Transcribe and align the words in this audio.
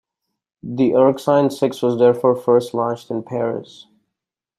The 0.63 0.95
Erskine 0.95 1.51
Six 1.51 1.83
was 1.83 1.99
therefore 1.99 2.35
first 2.35 2.73
launched 2.73 3.11
in 3.11 3.21
Paris. 3.21 3.85